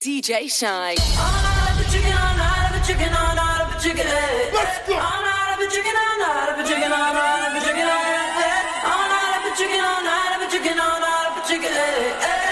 [0.00, 0.94] DJ Shine.
[0.94, 4.06] A chicken, a chicken, a chicken.
[4.06, 6.92] A chicken, a chicken, a chicken.
[6.92, 7.50] A
[9.58, 12.47] chicken, a chicken, a chicken.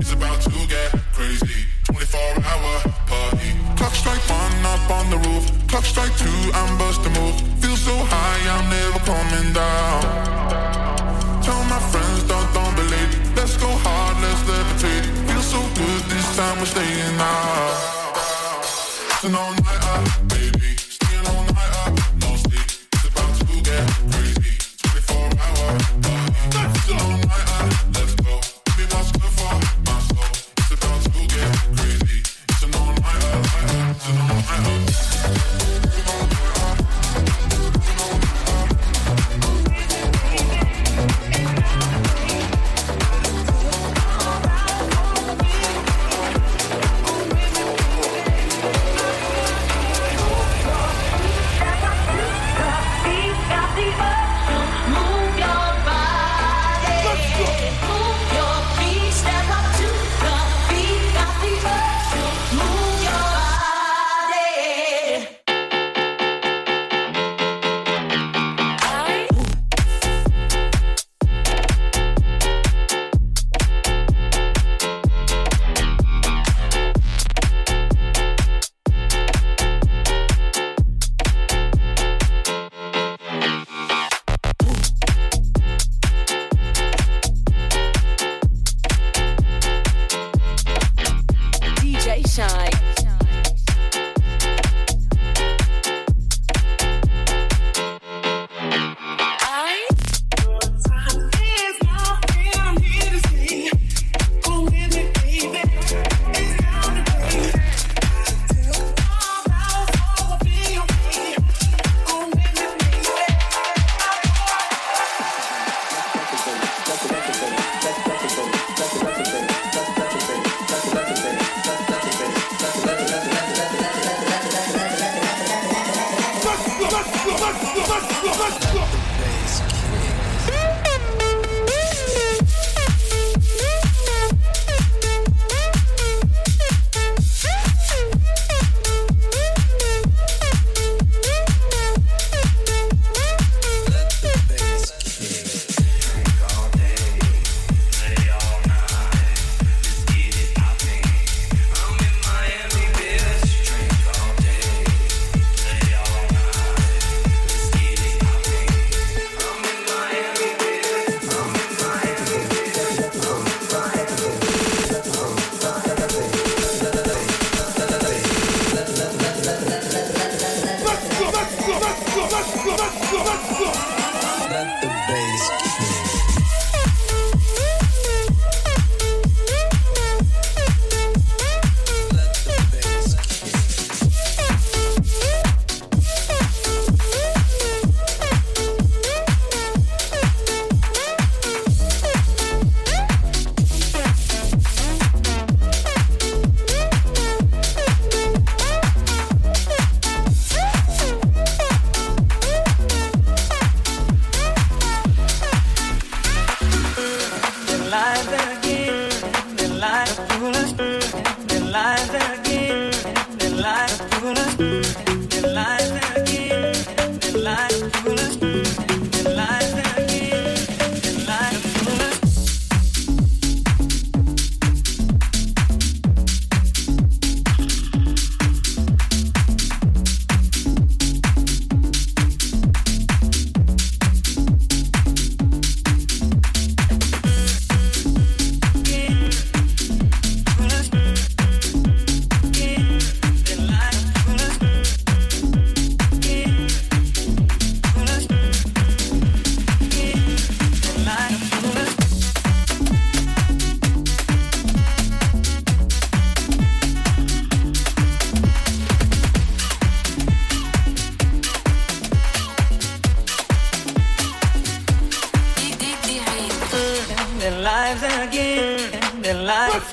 [0.00, 1.66] It's about to get crazy.
[1.92, 3.52] 24-hour party.
[3.76, 5.44] Clock strike one up on the roof.
[5.68, 7.36] Clock strike two, I'm busting move.
[7.60, 9.89] Feel so high, I'm never coming down.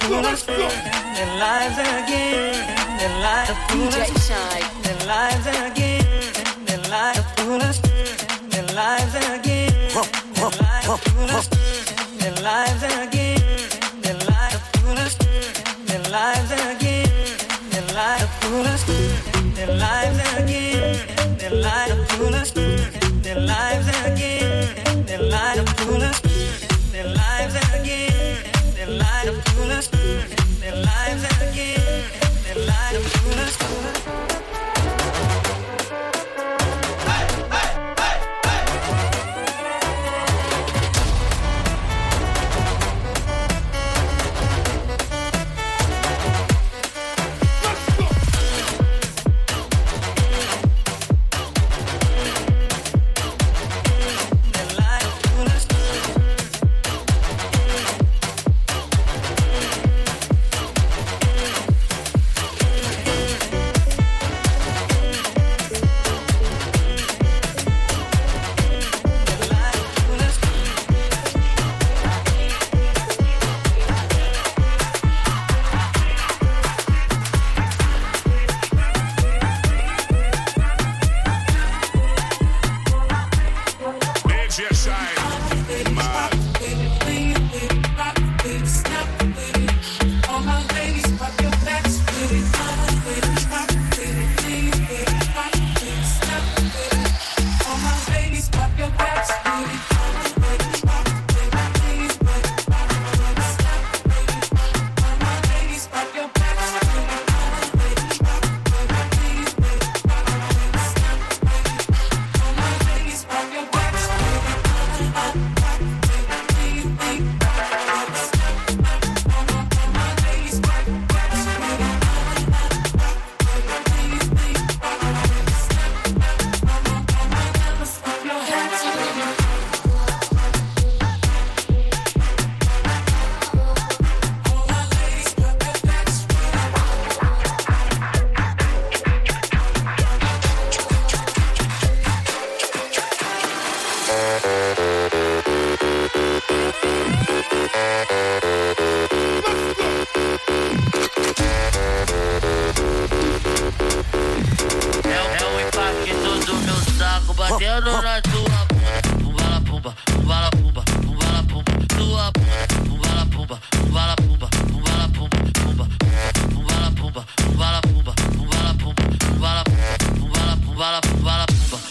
[0.07, 2.53] Foolish, their lives again,
[2.97, 4.27] their lives are foolish,
[4.83, 6.05] their lives again,
[6.65, 7.79] their lives are foolish,
[8.51, 9.73] their lives again,
[10.29, 11.47] their lives are foolish,
[12.19, 13.41] their lives again,
[14.01, 15.15] their lives are foolish,
[15.87, 17.09] their lives again,
[17.71, 18.83] their lives are foolish,
[19.55, 22.51] their lives again, their lives are foolish,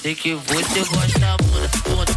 [0.07, 2.16] sei que você gosta, bunda.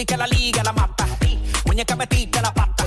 [0.00, 1.06] Di que la liga la mata.
[1.66, 2.84] Muñeca metiste la pata.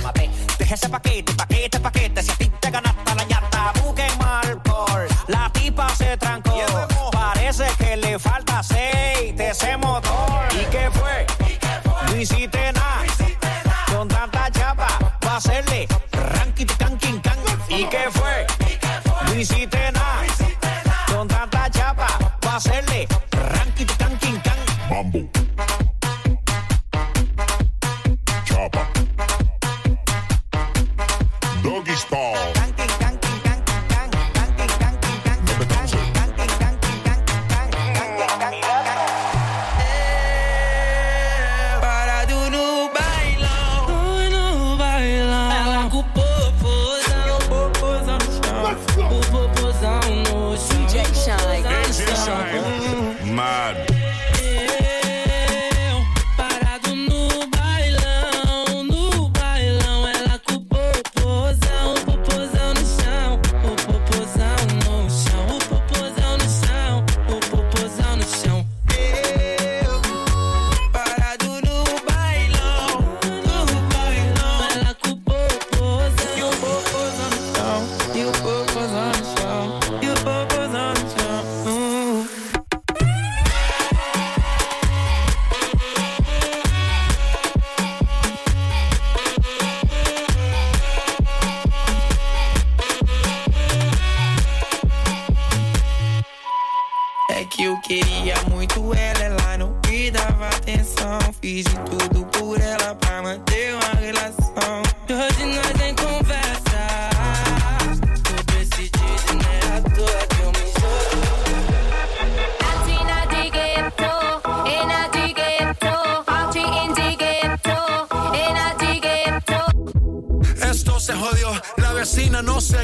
[0.58, 2.22] Deja ese paquete, paquete, paquete.
[2.22, 5.06] Si a ti te ganaste la ñata, busque mal por.
[5.28, 6.52] La tipa se trancó.
[7.12, 10.42] Parece que le falta aceite ese motor.
[10.60, 11.26] ¿Y qué fue?
[12.06, 13.04] No hiciste nada.
[13.92, 14.88] Con tanta chapa,
[15.20, 17.38] pa' hacerle ranking, can, king, can.
[17.68, 18.46] ¿Y qué fue?
[19.26, 20.24] No hiciste nada.
[21.06, 22.08] Con tanta chapa,
[22.40, 24.58] pa' hacerle ranking, can, king, can.
[24.90, 25.43] Mambo.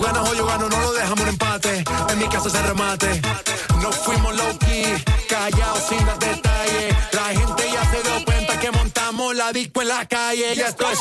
[0.00, 1.84] Ganas o yo gano, no lo dejamos en empate.
[2.08, 3.20] En mi casa se remate.
[3.82, 6.94] Nos fuimos low key, callados sin dar detalles.
[7.12, 10.54] La gente ya se dio cuenta que montamos la disco en la calle.
[10.56, 10.94] Ya estoy.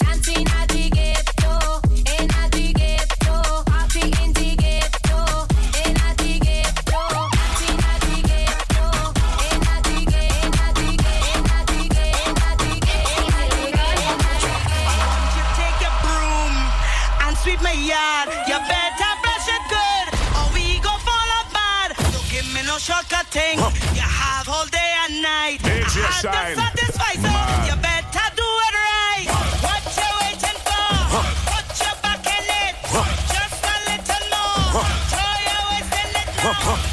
[17.30, 18.30] Your sweep my yard.
[18.48, 18.89] You better
[22.80, 23.58] give me no shortcut thing.
[23.96, 25.60] You have all day and night.
[25.64, 27.68] I have to satisfy, so Man.
[27.68, 29.28] you better do it right.
[29.62, 30.88] What you waiting for?
[31.52, 32.76] Put your back in it.
[33.28, 34.84] Just a little more.
[35.12, 36.89] Throw your waist in it now.